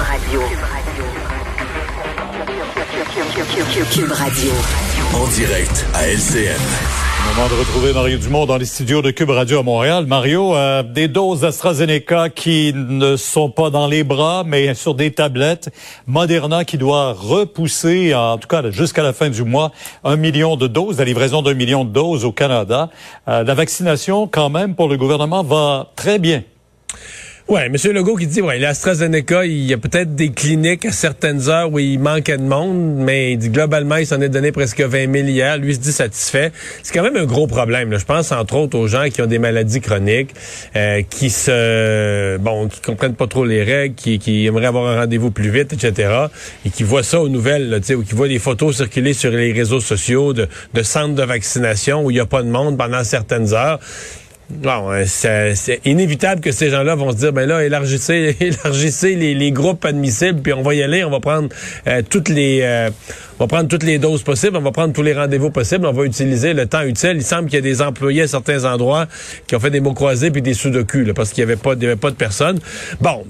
Radio. 0.00 0.40
Cube 3.92 4.12
Radio. 4.12 4.50
En 5.14 5.26
direct 5.28 5.86
à 5.94 6.06
LCN. 6.06 6.56
Moment 7.28 7.48
de 7.48 7.54
retrouver 7.54 7.92
Mario 7.92 8.16
Dumont 8.16 8.46
dans 8.46 8.56
les 8.56 8.64
studios 8.64 9.02
de 9.02 9.10
Cube 9.10 9.30
Radio 9.30 9.58
à 9.58 9.62
Montréal. 9.62 10.06
Mario, 10.06 10.56
euh, 10.56 10.82
des 10.82 11.06
doses 11.06 11.40
d'AstraZeneca 11.40 12.30
qui 12.30 12.72
ne 12.74 13.16
sont 13.16 13.50
pas 13.50 13.68
dans 13.68 13.86
les 13.86 14.02
bras, 14.02 14.42
mais 14.46 14.72
sur 14.74 14.94
des 14.94 15.10
tablettes. 15.10 15.70
Moderna 16.06 16.64
qui 16.64 16.78
doit 16.78 17.12
repousser, 17.12 18.14
en 18.14 18.38
tout 18.38 18.48
cas 18.48 18.70
jusqu'à 18.70 19.02
la 19.02 19.12
fin 19.12 19.28
du 19.28 19.44
mois, 19.44 19.70
un 20.02 20.16
million 20.16 20.56
de 20.56 20.66
doses, 20.66 20.98
la 20.98 21.04
livraison 21.04 21.42
d'un 21.42 21.54
million 21.54 21.84
de 21.84 21.90
doses 21.90 22.24
au 22.24 22.32
Canada. 22.32 22.88
Euh, 23.28 23.44
la 23.44 23.54
vaccination, 23.54 24.26
quand 24.26 24.48
même, 24.48 24.74
pour 24.74 24.88
le 24.88 24.96
gouvernement, 24.96 25.42
va 25.42 25.92
très 25.94 26.18
bien. 26.18 26.42
Ouais, 27.50 27.66
M. 27.66 27.74
Legault 27.92 28.14
qui 28.14 28.28
dit, 28.28 28.40
ouais, 28.42 28.60
l'AstraZeneca, 28.60 29.44
il 29.44 29.64
y 29.64 29.72
a 29.72 29.76
peut-être 29.76 30.14
des 30.14 30.30
cliniques 30.30 30.84
à 30.84 30.92
certaines 30.92 31.48
heures 31.48 31.72
où 31.72 31.80
il 31.80 31.98
manquait 31.98 32.38
de 32.38 32.44
monde, 32.44 32.94
mais 32.98 33.32
il 33.32 33.38
dit 33.38 33.48
globalement, 33.48 33.96
il 33.96 34.06
s'en 34.06 34.20
est 34.20 34.28
donné 34.28 34.52
presque 34.52 34.80
20 34.80 35.12
000 35.12 35.26
hier. 35.26 35.58
Lui 35.58 35.74
se 35.74 35.80
dit 35.80 35.90
satisfait. 35.90 36.52
C'est 36.84 36.94
quand 36.94 37.02
même 37.02 37.16
un 37.16 37.24
gros 37.24 37.48
problème. 37.48 37.90
Là. 37.90 37.98
Je 37.98 38.04
pense 38.04 38.30
entre 38.30 38.54
autres 38.54 38.78
aux 38.78 38.86
gens 38.86 39.08
qui 39.12 39.20
ont 39.20 39.26
des 39.26 39.40
maladies 39.40 39.80
chroniques, 39.80 40.30
euh, 40.76 41.02
qui 41.02 41.28
se, 41.28 42.36
bon, 42.36 42.68
qui 42.68 42.80
comprennent 42.82 43.16
pas 43.16 43.26
trop 43.26 43.44
les 43.44 43.64
règles, 43.64 43.96
qui, 43.96 44.20
qui 44.20 44.46
aimeraient 44.46 44.66
avoir 44.66 44.86
un 44.86 45.00
rendez-vous 45.00 45.32
plus 45.32 45.50
vite, 45.50 45.72
etc. 45.72 46.26
Et 46.64 46.70
qui 46.70 46.84
voient 46.84 47.02
ça 47.02 47.20
aux 47.20 47.28
nouvelles, 47.28 47.80
sais, 47.82 47.96
ou 47.96 48.04
qui 48.04 48.14
voient 48.14 48.28
des 48.28 48.38
photos 48.38 48.76
circuler 48.76 49.12
sur 49.12 49.32
les 49.32 49.52
réseaux 49.52 49.80
sociaux 49.80 50.34
de, 50.34 50.46
de 50.72 50.82
centres 50.84 51.16
de 51.16 51.24
vaccination 51.24 52.04
où 52.04 52.12
il 52.12 52.14
n'y 52.14 52.20
a 52.20 52.26
pas 52.26 52.44
de 52.44 52.48
monde 52.48 52.78
pendant 52.78 53.02
certaines 53.02 53.52
heures. 53.54 53.80
Bon, 54.50 54.90
euh, 54.90 55.04
c'est 55.06 55.80
inévitable 55.84 56.40
que 56.40 56.50
ces 56.50 56.70
gens-là 56.70 56.96
vont 56.96 57.12
se 57.12 57.18
dire, 57.18 57.32
ben 57.32 57.48
là, 57.48 57.64
élargissez, 57.64 58.36
élargissez 58.40 59.14
les, 59.14 59.32
les, 59.32 59.52
groupes 59.52 59.84
admissibles, 59.84 60.40
puis 60.42 60.52
on 60.52 60.62
va 60.62 60.74
y 60.74 60.82
aller, 60.82 61.04
on 61.04 61.10
va 61.10 61.20
prendre 61.20 61.48
euh, 61.86 62.02
toutes 62.08 62.28
les, 62.28 62.60
euh, 62.62 62.90
on 63.38 63.44
va 63.44 63.46
prendre 63.46 63.68
toutes 63.68 63.84
les 63.84 63.98
doses 63.98 64.24
possibles, 64.24 64.56
on 64.56 64.60
va 64.60 64.72
prendre 64.72 64.92
tous 64.92 65.04
les 65.04 65.14
rendez-vous 65.14 65.50
possibles, 65.50 65.86
on 65.86 65.92
va 65.92 66.04
utiliser 66.04 66.52
le 66.52 66.66
temps 66.66 66.82
utile. 66.82 67.12
Il 67.14 67.22
semble 67.22 67.48
qu'il 67.48 67.54
y 67.54 67.58
a 67.58 67.62
des 67.62 67.80
employés 67.80 68.22
à 68.22 68.26
certains 68.26 68.64
endroits 68.64 69.06
qui 69.46 69.54
ont 69.54 69.60
fait 69.60 69.70
des 69.70 69.80
mots 69.80 69.94
croisés 69.94 70.32
puis 70.32 70.42
des 70.42 70.52
de 70.52 70.82
cul, 70.82 71.12
parce 71.14 71.30
qu'il 71.30 71.42
y 71.42 71.44
avait 71.44 71.56
pas, 71.56 71.74
il 71.74 71.82
y 71.82 71.86
avait 71.86 71.96
pas 71.96 72.10
de 72.10 72.16
personnes. 72.16 72.58
Bon, 73.00 73.24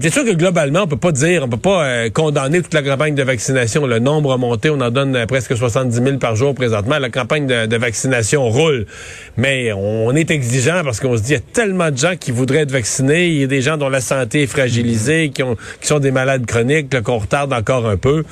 c'est 0.00 0.12
sûr 0.12 0.24
que 0.24 0.32
globalement, 0.32 0.82
on 0.82 0.86
peut 0.86 0.96
pas 0.96 1.12
dire, 1.12 1.42
on 1.44 1.48
peut 1.48 1.56
pas 1.56 2.08
condamner 2.10 2.62
toute 2.62 2.74
la 2.74 2.82
campagne 2.82 3.14
de 3.14 3.22
vaccination. 3.22 3.86
Le 3.86 3.98
nombre 3.98 4.32
a 4.32 4.38
monté, 4.38 4.70
on 4.70 4.80
en 4.80 4.90
donne 4.90 5.26
presque 5.26 5.56
70 5.56 5.94
000 6.02 6.16
par 6.18 6.36
jour 6.36 6.54
présentement. 6.54 6.98
La 6.98 7.10
campagne 7.10 7.46
de, 7.46 7.66
de 7.66 7.76
vaccination 7.76 8.48
roule, 8.48 8.86
mais 9.36 9.72
on 9.72 10.14
est 10.14 10.27
exigeant 10.30 10.82
parce 10.84 11.00
qu'on 11.00 11.16
se 11.16 11.22
dit, 11.22 11.30
il 11.30 11.34
y 11.34 11.36
a 11.36 11.40
tellement 11.40 11.90
de 11.90 11.96
gens 11.96 12.14
qui 12.18 12.30
voudraient 12.30 12.60
être 12.60 12.70
vaccinés. 12.70 13.28
Il 13.28 13.40
y 13.40 13.44
a 13.44 13.46
des 13.46 13.62
gens 13.62 13.76
dont 13.76 13.88
la 13.88 14.00
santé 14.00 14.42
est 14.42 14.46
fragilisée, 14.46 15.30
qui, 15.30 15.42
ont, 15.42 15.56
qui 15.80 15.86
sont 15.86 15.98
des 15.98 16.10
malades 16.10 16.46
chroniques, 16.46 17.00
qu'on 17.02 17.18
retarde 17.18 17.52
encore 17.52 17.86
un 17.86 17.96
peu. 17.96 18.24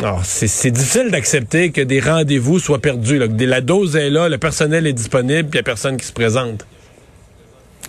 Alors, 0.00 0.22
c'est 0.24 0.70
difficile 0.70 1.10
d'accepter 1.10 1.70
que 1.70 1.80
des 1.80 2.00
rendez-vous 2.00 2.58
soient 2.58 2.80
perdus. 2.80 3.18
Là, 3.18 3.26
que 3.26 3.44
la 3.44 3.60
dose 3.60 3.96
est 3.96 4.10
là, 4.10 4.28
le 4.28 4.38
personnel 4.38 4.86
est 4.86 4.92
disponible, 4.92 5.48
puis 5.48 5.58
il 5.58 5.60
n'y 5.60 5.60
a 5.60 5.62
personne 5.62 5.96
qui 5.96 6.06
se 6.06 6.12
présente. 6.12 6.66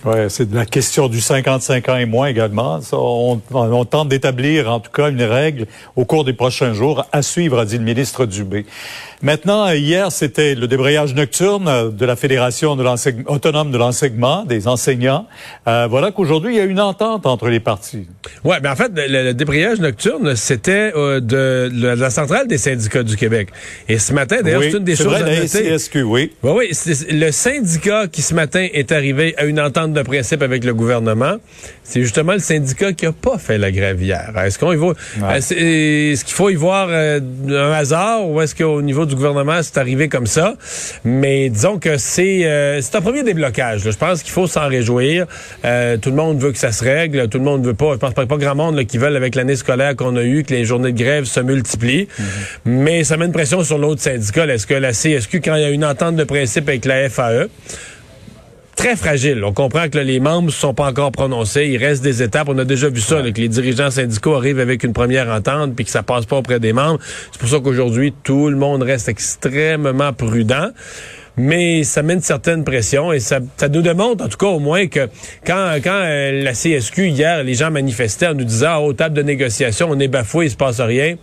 Oui, 0.04 0.16
c'est 0.28 0.52
la 0.52 0.64
question 0.64 1.08
du 1.08 1.20
55 1.20 1.88
ans 1.88 1.96
et 1.96 2.06
moins 2.06 2.28
également. 2.28 2.80
on, 2.92 3.40
on, 3.52 3.84
tente 3.84 4.08
d'établir 4.08 4.70
en 4.70 4.80
tout 4.80 4.90
cas 4.90 5.10
une 5.10 5.22
règle 5.22 5.66
au 5.96 6.04
cours 6.04 6.24
des 6.24 6.32
prochains 6.32 6.72
jours 6.72 7.04
à 7.12 7.22
suivre, 7.22 7.58
a 7.58 7.64
dit 7.64 7.76
le 7.76 7.84
ministre 7.84 8.24
Dubé. 8.24 8.64
Maintenant, 9.22 9.70
hier, 9.70 10.10
c'était 10.10 10.54
le 10.54 10.66
débrayage 10.66 11.14
nocturne 11.14 11.94
de 11.94 12.06
la 12.06 12.16
Fédération 12.16 12.74
de 12.74 12.82
autonome 13.30 13.70
de 13.70 13.76
l'enseignement 13.76 14.44
des 14.44 14.66
enseignants. 14.66 15.26
Euh, 15.68 15.86
voilà 15.90 16.10
qu'aujourd'hui, 16.10 16.54
il 16.54 16.56
y 16.56 16.60
a 16.60 16.64
une 16.64 16.80
entente 16.80 17.26
entre 17.26 17.48
les 17.48 17.60
partis. 17.60 18.06
Oui, 18.44 18.56
mais 18.62 18.70
en 18.70 18.76
fait, 18.76 18.90
le, 18.94 19.32
débrayage 19.32 19.78
nocturne, 19.78 20.36
c'était 20.36 20.92
euh, 20.96 21.20
de, 21.20 21.70
la 21.70 22.08
centrale 22.08 22.48
des 22.48 22.56
syndicats 22.56 23.02
du 23.02 23.16
Québec. 23.16 23.50
Et 23.90 23.98
ce 23.98 24.14
matin, 24.14 24.36
d'ailleurs, 24.42 24.62
c'est 24.62 24.78
une 24.78 24.84
des 24.84 24.96
choses 24.96 25.08
vrai, 25.08 25.22
à 25.22 25.42
noter. 25.42 25.68
La 25.68 26.04
oui. 26.04 26.32
Oui, 26.42 26.52
oui, 26.54 26.70
le 27.10 27.30
syndicat 27.30 28.06
qui 28.08 28.22
ce 28.22 28.32
matin 28.32 28.66
est 28.72 28.90
arrivé 28.90 29.34
à 29.36 29.44
une 29.44 29.60
entente 29.60 29.89
de 29.92 30.02
principe 30.02 30.42
avec 30.42 30.64
le 30.64 30.74
gouvernement, 30.74 31.36
c'est 31.84 32.02
justement 32.02 32.32
le 32.32 32.38
syndicat 32.38 32.92
qui 32.92 33.06
a 33.06 33.12
pas 33.12 33.38
fait 33.38 33.58
la 33.58 33.70
grève 33.70 34.02
hier. 34.02 34.32
Est-ce 34.44 34.58
qu'on 34.58 34.72
y 34.72 34.76
va, 34.76 34.92
est-ce 35.36 36.24
qu'il 36.24 36.34
faut 36.34 36.50
y 36.50 36.54
voir 36.54 36.88
euh, 36.90 37.20
un 37.48 37.72
hasard 37.72 38.28
ou 38.28 38.40
est-ce 38.40 38.54
qu'au 38.54 38.82
niveau 38.82 39.06
du 39.06 39.14
gouvernement, 39.14 39.60
c'est 39.62 39.78
arrivé 39.78 40.08
comme 40.08 40.26
ça? 40.26 40.54
Mais 41.04 41.48
disons 41.48 41.78
que 41.78 41.96
c'est 41.96 42.44
euh, 42.44 42.80
c'est 42.80 42.96
un 42.96 43.00
premier 43.00 43.22
déblocage. 43.22 43.82
Je 43.82 43.96
pense 43.96 44.22
qu'il 44.22 44.32
faut 44.32 44.46
s'en 44.46 44.68
réjouir. 44.68 45.26
Euh, 45.64 45.96
tout 45.96 46.10
le 46.10 46.16
monde 46.16 46.38
veut 46.38 46.52
que 46.52 46.58
ça 46.58 46.72
se 46.72 46.84
règle. 46.84 47.28
Tout 47.28 47.38
le 47.38 47.44
monde 47.44 47.64
veut 47.64 47.74
pas. 47.74 47.92
Je 47.94 47.98
pense 47.98 48.14
pas, 48.14 48.26
pas 48.26 48.36
grand 48.36 48.54
monde 48.54 48.84
qui 48.84 48.98
veulent 48.98 49.16
avec 49.16 49.34
l'année 49.34 49.56
scolaire 49.56 49.96
qu'on 49.96 50.16
a 50.16 50.22
eue 50.22 50.44
que 50.44 50.54
les 50.54 50.64
journées 50.64 50.92
de 50.92 50.98
grève 50.98 51.24
se 51.24 51.40
multiplient. 51.40 52.08
Mm-hmm. 52.08 52.24
Mais 52.66 53.04
ça 53.04 53.16
met 53.16 53.26
une 53.26 53.32
pression 53.32 53.62
sur 53.64 53.78
l'autre 53.78 54.00
syndicat. 54.00 54.46
Est-ce 54.46 54.66
que 54.66 54.74
la 54.74 54.92
CSQ, 54.92 55.40
quand 55.40 55.54
il 55.56 55.62
y 55.62 55.64
a 55.64 55.70
une 55.70 55.84
entente 55.84 56.16
de 56.16 56.24
principe 56.24 56.68
avec 56.68 56.84
la 56.84 57.08
FAE, 57.08 57.48
très 58.76 58.96
fragile. 58.96 59.44
On 59.44 59.52
comprend 59.52 59.88
que 59.88 59.98
les 59.98 60.20
membres 60.20 60.46
ne 60.46 60.52
sont 60.52 60.74
pas 60.74 60.88
encore 60.88 61.12
prononcés. 61.12 61.66
Il 61.66 61.76
reste 61.76 62.02
des 62.02 62.22
étapes. 62.22 62.48
On 62.48 62.58
a 62.58 62.64
déjà 62.64 62.88
vu 62.88 63.00
ça, 63.00 63.22
que 63.22 63.40
les 63.40 63.48
dirigeants 63.48 63.90
syndicaux 63.90 64.34
arrivent 64.34 64.60
avec 64.60 64.84
une 64.84 64.92
première 64.92 65.28
entente 65.28 65.74
puis 65.74 65.84
que 65.84 65.90
ça 65.90 66.02
passe 66.02 66.26
pas 66.26 66.36
auprès 66.36 66.60
des 66.60 66.72
membres. 66.72 66.98
C'est 67.32 67.40
pour 67.40 67.48
ça 67.48 67.60
qu'aujourd'hui, 67.60 68.14
tout 68.22 68.48
le 68.48 68.56
monde 68.56 68.82
reste 68.82 69.08
extrêmement 69.08 70.12
prudent 70.12 70.70
mais 71.36 71.84
ça 71.84 72.02
met 72.02 72.14
une 72.14 72.20
certaine 72.20 72.64
pression 72.64 73.12
et 73.12 73.20
ça, 73.20 73.38
ça 73.56 73.68
nous 73.68 73.82
démontre 73.82 74.24
en 74.24 74.28
tout 74.28 74.36
cas 74.36 74.48
au 74.48 74.58
moins 74.58 74.86
que 74.88 75.08
quand, 75.46 75.76
quand 75.82 76.02
euh, 76.02 76.42
la 76.42 76.52
CSQ 76.52 77.08
hier, 77.08 77.42
les 77.44 77.54
gens 77.54 77.70
manifestaient 77.70 78.26
en 78.26 78.34
nous 78.34 78.44
disant 78.44 78.68
ah, 78.70 78.80
aux 78.80 78.92
tables 78.92 79.16
de 79.16 79.22
négociation, 79.22 79.88
on 79.90 79.98
est 79.98 80.08
bafoué, 80.08 80.46
il 80.46 80.50
se 80.50 80.56
passe 80.56 80.80
rien. 80.80 81.16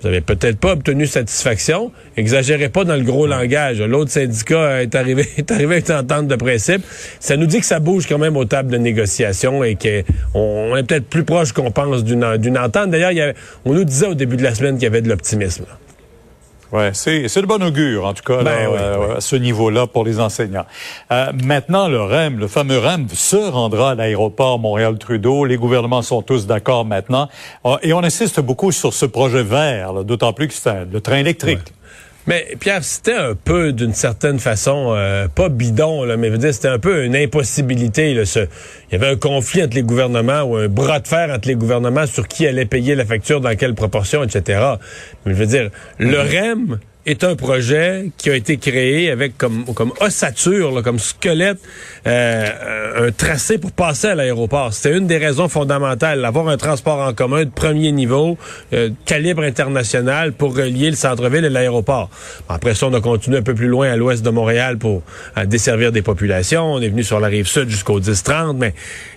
Vous 0.00 0.08
avez 0.08 0.20
peut-être 0.20 0.58
pas 0.58 0.72
obtenu 0.72 1.06
satisfaction. 1.06 1.90
Exagérez 2.16 2.68
pas 2.68 2.84
dans 2.84 2.96
le 2.96 3.02
gros 3.02 3.26
langage. 3.26 3.80
L'autre 3.80 4.10
syndicat 4.10 4.82
est 4.82 4.94
arrivé, 4.94 5.26
est 5.38 5.50
arrivé 5.50 5.76
à 5.76 5.78
une 5.78 5.98
entente 6.00 6.28
de 6.28 6.36
principe. 6.36 6.82
Ça 7.18 7.36
nous 7.36 7.46
dit 7.46 7.60
que 7.60 7.66
ça 7.66 7.80
bouge 7.80 8.06
quand 8.06 8.18
même 8.18 8.36
aux 8.36 8.44
tables 8.44 8.70
de 8.70 8.78
négociation 8.78 9.64
et 9.64 9.74
qu'on 9.76 10.76
est 10.76 10.82
peut-être 10.82 11.06
plus 11.06 11.24
proche 11.24 11.52
qu'on 11.52 11.70
pense 11.70 12.04
d'une 12.04 12.24
entente. 12.58 12.90
D'ailleurs, 12.90 13.34
on 13.64 13.72
nous 13.72 13.84
disait 13.84 14.06
au 14.06 14.14
début 14.14 14.36
de 14.36 14.42
la 14.42 14.54
semaine 14.54 14.74
qu'il 14.74 14.84
y 14.84 14.86
avait 14.86 15.02
de 15.02 15.08
l'optimisme. 15.08 15.64
Ouais, 16.72 16.90
c'est 16.94 17.22
de 17.22 17.46
bon 17.46 17.62
augure, 17.62 18.06
en 18.06 18.12
tout 18.12 18.24
cas, 18.24 18.42
ben 18.42 18.50
euh, 18.50 19.16
à 19.16 19.20
ce 19.20 19.36
niveau-là 19.36 19.86
pour 19.86 20.04
les 20.04 20.18
enseignants. 20.18 20.66
Euh, 21.12 21.30
maintenant, 21.44 21.88
le 21.88 22.02
REM, 22.02 22.38
le 22.38 22.48
fameux 22.48 22.78
REM, 22.78 23.08
se 23.08 23.36
rendra 23.36 23.92
à 23.92 23.94
l'aéroport 23.94 24.58
Montréal-Trudeau. 24.58 25.44
Les 25.44 25.56
gouvernements 25.56 26.02
sont 26.02 26.22
tous 26.22 26.46
d'accord 26.46 26.84
maintenant. 26.84 27.28
Euh, 27.64 27.76
et 27.82 27.92
on 27.92 28.02
insiste 28.02 28.40
beaucoup 28.40 28.72
sur 28.72 28.92
ce 28.94 29.06
projet 29.06 29.44
vert, 29.44 30.04
d'autant 30.04 30.32
plus 30.32 30.48
que 30.48 30.54
c'est 30.54 30.86
le 30.90 31.00
train 31.00 31.18
électrique. 31.18 31.72
Mais 32.26 32.56
Pierre, 32.58 32.82
c'était 32.82 33.14
un 33.14 33.34
peu, 33.34 33.72
d'une 33.72 33.94
certaine 33.94 34.40
façon, 34.40 34.94
euh, 34.96 35.28
pas 35.28 35.48
bidon, 35.48 36.04
là, 36.04 36.16
mais 36.16 36.30
c'était 36.52 36.68
un 36.68 36.80
peu 36.80 37.04
une 37.04 37.14
impossibilité. 37.14 38.14
Là, 38.14 38.24
ce... 38.24 38.40
Il 38.40 38.92
y 38.92 38.94
avait 38.96 39.12
un 39.12 39.16
conflit 39.16 39.62
entre 39.62 39.76
les 39.76 39.82
gouvernements 39.82 40.42
ou 40.42 40.56
un 40.56 40.68
bras 40.68 40.98
de 40.98 41.06
fer 41.06 41.30
entre 41.30 41.46
les 41.46 41.54
gouvernements 41.54 42.06
sur 42.06 42.26
qui 42.26 42.46
allait 42.46 42.64
payer 42.64 42.96
la 42.96 43.04
facture, 43.04 43.40
dans 43.40 43.54
quelle 43.56 43.74
proportion, 43.74 44.24
etc. 44.24 44.60
Mais 45.24 45.34
je 45.34 45.38
veux 45.38 45.46
dire, 45.46 45.70
le 45.98 46.18
mm-hmm. 46.18 46.40
REM 46.40 46.78
est 47.06 47.22
un 47.22 47.36
projet 47.36 48.10
qui 48.18 48.30
a 48.30 48.34
été 48.34 48.56
créé 48.56 49.10
avec 49.10 49.38
comme, 49.38 49.64
comme 49.74 49.92
ossature, 50.00 50.82
comme 50.82 50.98
squelette, 50.98 51.58
euh, 52.06 53.06
un 53.08 53.12
tracé 53.12 53.58
pour 53.58 53.70
passer 53.70 54.08
à 54.08 54.14
l'aéroport. 54.16 54.72
C'était 54.72 54.98
une 54.98 55.06
des 55.06 55.16
raisons 55.16 55.48
fondamentales, 55.48 56.24
avoir 56.24 56.48
un 56.48 56.56
transport 56.56 56.98
en 56.98 57.14
commun 57.14 57.44
de 57.44 57.50
premier 57.50 57.92
niveau, 57.92 58.36
euh, 58.72 58.90
calibre 59.04 59.44
international 59.44 60.32
pour 60.32 60.56
relier 60.56 60.90
le 60.90 60.96
centre-ville 60.96 61.44
et 61.44 61.50
l'aéroport. 61.50 62.10
Après 62.48 62.74
ça, 62.74 62.88
on 62.88 62.94
a 62.94 63.00
continué 63.00 63.38
un 63.38 63.42
peu 63.42 63.54
plus 63.54 63.68
loin 63.68 63.88
à 63.88 63.96
l'ouest 63.96 64.24
de 64.24 64.30
Montréal 64.30 64.76
pour 64.76 65.02
desservir 65.46 65.92
des 65.92 66.02
populations. 66.02 66.74
On 66.74 66.80
est 66.80 66.88
venu 66.88 67.04
sur 67.04 67.20
la 67.20 67.28
rive 67.28 67.46
sud 67.46 67.68
jusqu'au 67.68 68.00
10-30, 68.00 68.56
mais 68.56 68.74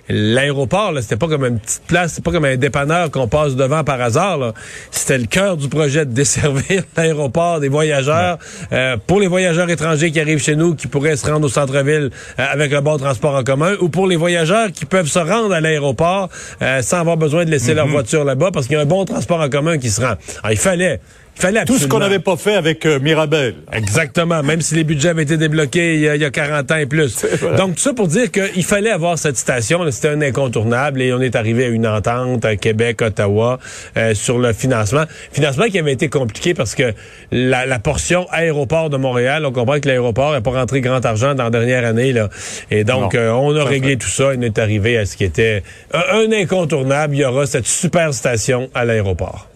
l'aéroport, 0.10 0.94
c'était 1.02 1.18
pas 1.18 1.28
comme 1.28 1.46
une 1.46 1.60
petite 1.60 1.84
place, 1.88 2.14
c'est 2.14 2.24
pas 2.24 2.32
comme 2.32 2.46
un 2.46 2.58
dépanneur 2.58 3.12
qu'on 3.12 3.28
passe 3.28 3.56
devant 3.56 3.84
par 3.84 4.02
hasard. 4.02 4.54
C'était 4.92 5.18
le 5.18 5.26
cœur 5.26 5.58
du 5.58 5.70
projet 5.70 6.06
de 6.06 6.12
desservir 6.12 6.84
l'aéroport 6.98 7.60
des 7.60 7.70
voyageurs. 7.80 8.38
Euh, 8.74 8.98
pour 9.08 9.20
les 9.22 9.28
voyageurs 9.28 9.70
étrangers 9.70 10.12
qui 10.12 10.20
arrivent 10.20 10.44
chez 10.44 10.58
nous, 10.58 10.76
qui 10.76 10.88
pourraient 10.88 11.16
se 11.16 11.26
rendre 11.30 11.46
au 11.46 11.50
centre-ville 11.50 12.10
euh, 12.40 12.46
avec 12.52 12.74
un 12.74 12.82
bon 12.82 12.98
transport 12.98 13.36
en 13.36 13.44
commun, 13.44 13.76
ou 13.80 13.88
pour 13.88 14.06
les 14.06 14.18
voyageurs 14.18 14.72
qui 14.72 14.86
peuvent 14.86 15.08
se 15.08 15.20
rendre 15.20 15.54
à 15.54 15.62
l'aéroport 15.62 16.30
euh, 16.62 16.82
sans 16.82 17.00
avoir 17.00 17.16
besoin 17.16 17.46
de 17.46 17.52
laisser 17.52 17.74
leur 17.74 17.86
mhm. 17.86 17.94
voiture 17.94 18.26
là-bas 18.26 18.52
parce 18.52 18.68
qu'il 18.68 18.76
y 18.76 18.80
a 18.80 18.82
un 18.82 18.86
bon 18.86 19.06
transport 19.06 19.40
en 19.40 19.50
commun 19.50 19.78
qui 19.78 19.90
se 19.90 20.02
rend. 20.02 20.16
Alors, 20.44 20.52
il 20.52 20.58
fallait 20.58 21.00
fallait 21.40 21.66
Tout 21.66 21.78
ce 21.78 21.88
qu'on 21.88 22.00
n'avait 22.00 22.20
pas 22.20 22.38
fait 22.38 22.56
avec 22.56 22.86
euh, 22.86 23.00
Mirabel. 23.00 23.56
Exactement, 23.72 24.44
même 24.44 24.62
si 24.62 24.76
les 24.76 24.84
budgets 24.84 25.10
avaient 25.10 25.24
été 25.24 25.38
débloqués 25.38 25.96
il 25.96 26.02
y 26.02 26.10
a, 26.10 26.16
il 26.16 26.22
y 26.22 26.26
a 26.26 26.32
40 26.32 26.72
ans 26.72 26.76
et 26.76 26.86
plus. 26.86 27.26
Donc, 27.58 27.76
tout 27.76 27.82
ça 27.82 27.94
pour 27.94 28.08
dire 28.08 28.32
qu'il 28.32 28.64
fallait 28.64 28.90
avoir 28.90 29.18
cette 29.18 29.38
station. 29.38 29.80
C'était 29.92 30.10
un 30.10 30.22
incontournable 30.22 31.02
et 31.02 31.14
on 31.14 31.22
est 31.22 31.36
arrivé 31.36 31.66
à 31.66 31.68
une 31.70 31.88
entente 31.88 32.46
à 32.46 32.56
Québec, 32.56 33.02
Ottawa, 33.02 33.60
euh, 33.98 34.14
sur 34.14 34.38
le 34.40 34.54
financement. 34.54 35.04
Financement 35.32 35.66
qui 35.66 35.80
avait 35.80 35.94
été 35.94 36.10
compliqué 36.10 36.54
parce 36.54 36.76
que 36.76 36.94
la, 37.32 37.66
la 37.66 37.80
portion 37.80 38.28
aéroport 38.32 38.90
de 38.90 38.98
Montréal, 38.98 39.46
on 39.46 39.52
comprend 39.52 39.80
que 39.80 39.88
l'aéroport 39.88 40.34
n'a 40.34 40.42
pas 40.42 40.52
rentré 40.52 40.82
grand 40.82 41.06
argent 41.06 41.36
dans 41.36 41.46
la 41.46 41.50
dernière 41.50 41.86
année. 41.86 42.14
Là. 42.14 42.30
Et 42.72 42.84
donc, 42.84 43.16
euh, 43.16 43.32
on 43.32 43.56
a 43.56 43.64
réglé 43.64 43.98
tout 43.98 44.10
ça 44.10 44.34
et 44.34 44.38
on 44.38 44.42
est 44.42 44.60
arrivé 44.60 44.98
à 44.98 45.06
ce 45.06 45.16
qui 45.16 45.24
était 45.24 45.64
un, 45.94 46.20
un 46.20 46.32
incontournable. 46.32 47.16
Il 47.16 47.20
y 47.20 47.26
aura 47.26 47.46
cette 47.46 47.68
super 47.68 48.14
station 48.14 48.70
à 48.74 48.86
l'aéroport. 48.86 49.48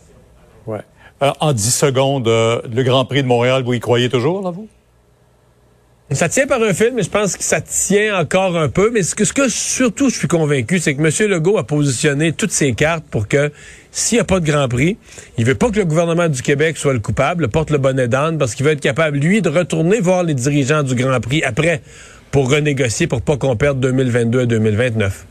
Euh, 1.22 1.32
en 1.40 1.54
10 1.54 1.74
secondes, 1.74 2.28
euh, 2.28 2.62
le 2.74 2.84
Grand 2.84 3.06
Prix 3.06 3.24
de 3.24 3.28
Montréal, 3.28 3.64
vous 3.64 3.74
y 3.74 3.80
croyez 3.80 4.10
toujours, 4.10 4.42
là, 4.42 4.52
vous? 4.52 4.68
Ça 6.12 6.30
tient 6.30 6.46
par 6.46 6.62
un 6.62 6.74
film, 6.74 6.96
mais 6.96 7.04
je 7.04 7.10
pense 7.10 7.36
que 7.38 7.44
ça 7.44 7.62
tient 7.62 8.20
encore 8.20 8.58
un 8.58 8.70
peu. 8.70 8.92
Mais 8.92 9.04
ce 9.04 9.16
que, 9.16 9.26
ce 9.26 9.34
que 9.34 9.50
surtout 9.50 10.10
je 10.10 10.16
suis 10.16 10.28
convaincu, 10.28 10.78
c'est 10.78 10.94
que 10.94 11.02
M. 11.02 11.30
Legault 11.30 11.58
a 11.58 11.64
positionné 11.64 12.34
toutes 12.34 12.52
ses 12.52 12.74
cartes 12.74 13.06
pour 13.10 13.28
que 13.28 13.52
s'il 13.90 14.18
n'y 14.18 14.22
a 14.22 14.26
pas 14.26 14.40
de 14.40 14.46
Grand 14.46 14.68
Prix, 14.68 14.98
il 15.38 15.46
veut 15.46 15.56
pas 15.56 15.72
que 15.72 15.80
le 15.80 15.86
gouvernement 15.86 16.28
du 16.28 16.42
Québec 16.42 16.78
soit 16.78 16.94
le 16.94 17.00
coupable, 17.00 17.48
porte 17.48 17.72
le 17.72 17.78
bonnet 17.78 18.08
d'âne, 18.08 18.38
parce 18.38 18.54
qu'il 18.54 18.66
veut 18.66 18.74
être 18.74 18.82
capable, 18.82 19.18
lui, 19.18 19.42
de 19.42 19.50
retourner 19.50 20.02
voir 20.02 20.24
les 20.24 20.34
dirigeants 20.34 20.84
du 20.84 20.94
Grand 20.94 21.20
Prix 21.20 21.42
après 21.44 21.82
pour 22.32 22.52
renégocier 22.52 23.08
pour 23.08 23.22
pas 23.22 23.38
qu'on 23.38 23.56
perde 23.56 23.80
2022 23.80 24.42
à 24.42 24.46
2029. 24.46 25.26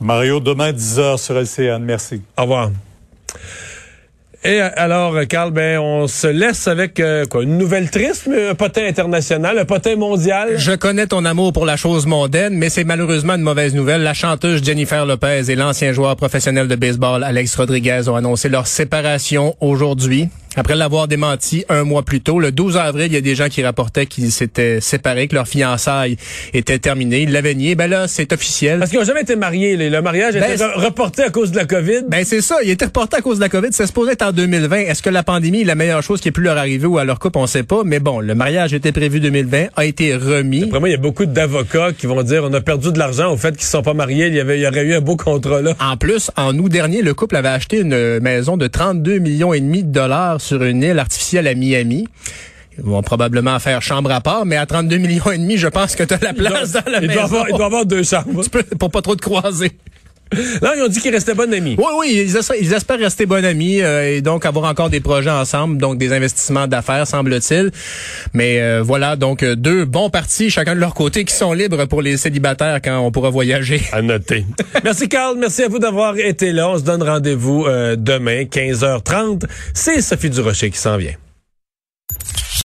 Mario, 0.00 0.40
demain 0.40 0.72
10h 0.72 1.18
sur 1.18 1.36
LCN. 1.36 1.84
Merci. 1.84 2.22
Au 2.36 2.42
revoir. 2.42 2.70
Et 4.46 4.60
alors, 4.60 5.18
Carl, 5.26 5.52
ben, 5.52 5.78
on 5.78 6.06
se 6.06 6.26
laisse 6.26 6.68
avec 6.68 7.00
euh, 7.00 7.24
quoi, 7.24 7.44
une 7.44 7.56
nouvelle 7.56 7.90
triste, 7.90 8.26
mais 8.30 8.48
un 8.48 8.54
potin 8.54 8.84
international, 8.86 9.58
un 9.58 9.64
potin 9.64 9.96
mondial. 9.96 10.58
Je 10.58 10.72
connais 10.72 11.06
ton 11.06 11.24
amour 11.24 11.54
pour 11.54 11.64
la 11.64 11.78
chose 11.78 12.04
mondaine, 12.04 12.54
mais 12.54 12.68
c'est 12.68 12.84
malheureusement 12.84 13.36
une 13.36 13.42
mauvaise 13.42 13.74
nouvelle. 13.74 14.02
La 14.02 14.12
chanteuse 14.12 14.62
Jennifer 14.62 15.06
Lopez 15.06 15.50
et 15.50 15.56
l'ancien 15.56 15.94
joueur 15.94 16.14
professionnel 16.16 16.68
de 16.68 16.76
baseball 16.76 17.24
Alex 17.24 17.56
Rodriguez 17.56 18.02
ont 18.08 18.16
annoncé 18.16 18.50
leur 18.50 18.66
séparation 18.66 19.56
aujourd'hui. 19.60 20.28
Après 20.56 20.74
l'avoir 20.76 21.08
démenti 21.08 21.64
un 21.68 21.84
mois 21.84 22.02
plus 22.02 22.20
tôt, 22.20 22.38
le 22.40 22.52
12 22.52 22.76
avril, 22.76 23.06
il 23.06 23.14
y 23.14 23.16
a 23.16 23.20
des 23.20 23.34
gens 23.34 23.48
qui 23.48 23.62
rapportaient 23.64 24.06
qu'ils 24.06 24.30
s'étaient 24.30 24.80
séparés, 24.80 25.28
que 25.28 25.34
leur 25.34 25.48
fiançailles 25.48 26.16
était 26.52 26.78
terminée. 26.78 27.22
Ils 27.22 27.32
l'avaient 27.32 27.54
nié. 27.54 27.74
Ben 27.74 27.88
là, 27.90 28.06
c'est 28.08 28.32
officiel. 28.32 28.78
Parce 28.78 28.90
qu'ils 28.90 29.00
n'ont 29.00 29.04
jamais 29.04 29.22
été 29.22 29.36
mariés. 29.36 29.76
Le 29.76 30.00
mariage 30.02 30.34
Ben, 30.34 30.44
était 30.44 30.62
re- 30.64 30.78
reporté 30.84 31.22
à 31.22 31.30
cause 31.30 31.50
de 31.50 31.56
la 31.56 31.64
COVID. 31.64 32.02
Ben 32.08 32.24
c'est 32.24 32.40
ça, 32.40 32.56
il 32.62 32.70
était 32.70 32.84
reporté 32.86 33.16
à 33.16 33.20
cause 33.20 33.36
de 33.36 33.42
la 33.42 33.48
COVID. 33.48 33.68
C'est 33.72 33.86
supposé 33.86 34.12
être 34.12 34.22
en 34.22 34.32
2020. 34.32 34.76
Est-ce 34.78 35.02
que 35.02 35.10
la 35.10 35.22
pandémie 35.22 35.62
est 35.62 35.64
la 35.64 35.74
meilleure 35.74 36.02
chose 36.02 36.20
qui 36.20 36.28
ait 36.28 36.32
pu 36.32 36.40
leur 36.42 36.56
arriver 36.56 36.86
ou 36.86 36.98
à 36.98 37.04
leur 37.04 37.18
couple, 37.18 37.38
on 37.38 37.46
sait 37.46 37.62
pas. 37.62 37.82
Mais 37.84 37.98
bon, 37.98 38.20
le 38.20 38.34
mariage 38.34 38.74
était 38.74 38.92
prévu 38.92 39.20
2020, 39.20 39.66
a 39.76 39.84
été 39.84 40.14
remis. 40.14 40.64
Après 40.64 40.80
moi, 40.80 40.88
il 40.88 40.92
y 40.92 40.96
a 40.96 40.98
beaucoup 40.98 41.26
d'avocats 41.26 41.92
qui 41.96 42.06
vont 42.06 42.22
dire 42.22 42.44
on 42.44 42.52
a 42.52 42.60
perdu 42.60 42.92
de 42.92 42.98
l'argent 42.98 43.32
au 43.32 43.36
fait 43.36 43.52
qu'ils 43.56 43.66
ne 43.66 43.70
sont 43.70 43.82
pas 43.82 43.94
mariés. 43.94 44.28
Il 44.28 44.34
y, 44.34 44.40
avait, 44.40 44.58
il 44.58 44.62
y 44.62 44.66
aurait 44.66 44.84
eu 44.84 44.94
un 44.94 45.00
beau 45.00 45.16
contrat 45.16 45.62
là. 45.62 45.74
En 45.80 45.96
plus, 45.96 46.30
en 46.36 46.56
août 46.58 46.68
dernier, 46.70 47.02
le 47.02 47.14
couple 47.14 47.36
avait 47.36 47.48
acheté 47.48 47.80
une 47.80 48.20
maison 48.20 48.56
de 48.56 48.66
32 48.66 49.18
millions 49.18 49.52
et 49.52 49.60
demi 49.60 49.82
de 49.82 49.92
dollars 49.92 50.40
sur 50.44 50.62
une 50.62 50.82
île 50.82 50.98
artificielle 50.98 51.46
à 51.48 51.54
Miami. 51.54 52.06
Ils 52.78 52.84
vont 52.84 53.02
probablement 53.02 53.58
faire 53.60 53.80
chambre 53.82 54.10
à 54.10 54.20
part, 54.20 54.44
mais 54.46 54.56
à 54.56 54.66
32 54.66 54.96
millions 54.98 55.30
et 55.30 55.38
demi, 55.38 55.56
je 55.56 55.68
pense 55.68 55.94
que 55.96 56.02
tu 56.02 56.12
as 56.14 56.18
la 56.20 56.34
place 56.34 56.72
dans 56.72 56.82
la 56.90 57.00
il, 57.00 57.06
maison. 57.08 57.14
doit 57.20 57.22
avoir, 57.24 57.48
il 57.48 57.56
doit 57.56 57.66
avoir 57.66 57.86
deux 57.86 58.02
chambres. 58.02 58.42
Tu 58.42 58.50
peux- 58.50 58.62
pour 58.64 58.90
pas 58.90 59.00
trop 59.00 59.14
te 59.16 59.22
croiser. 59.22 59.72
Là, 60.62 60.74
ils 60.76 60.82
ont 60.82 60.88
dit 60.88 61.00
qu'ils 61.00 61.14
restaient 61.14 61.34
bons 61.34 61.52
amis. 61.52 61.76
Oui, 61.78 61.84
oui, 61.98 62.12
ils, 62.26 62.36
es- 62.36 62.60
ils 62.60 62.72
espèrent 62.72 62.98
rester 62.98 63.24
bons 63.26 63.44
amis 63.44 63.80
euh, 63.82 64.16
et 64.16 64.20
donc 64.20 64.44
avoir 64.46 64.68
encore 64.70 64.90
des 64.90 65.00
projets 65.00 65.30
ensemble, 65.30 65.76
donc 65.78 65.96
des 65.98 66.12
investissements 66.12 66.66
d'affaires, 66.66 67.06
semble-t-il. 67.06 67.70
Mais 68.32 68.60
euh, 68.60 68.82
voilà, 68.82 69.14
donc 69.16 69.42
euh, 69.42 69.54
deux 69.54 69.84
bons 69.84 70.10
partis, 70.10 70.50
chacun 70.50 70.74
de 70.74 70.80
leur 70.80 70.94
côté, 70.94 71.24
qui 71.24 71.34
sont 71.34 71.52
libres 71.52 71.84
pour 71.84 72.02
les 72.02 72.16
célibataires 72.16 72.80
quand 72.82 72.98
on 72.98 73.12
pourra 73.12 73.30
voyager. 73.30 73.80
À 73.92 74.02
noter. 74.02 74.44
merci, 74.84 75.08
Carl. 75.08 75.36
Merci 75.38 75.62
à 75.62 75.68
vous 75.68 75.78
d'avoir 75.78 76.16
été 76.18 76.52
là. 76.52 76.68
On 76.70 76.78
se 76.78 76.82
donne 76.82 77.02
rendez-vous 77.02 77.66
euh, 77.66 77.94
demain, 77.96 78.42
15h30. 78.44 79.44
C'est 79.72 80.00
Sophie 80.00 80.30
Durocher 80.30 80.70
qui 80.70 80.78
s'en 80.78 80.96
vient. 80.96 81.14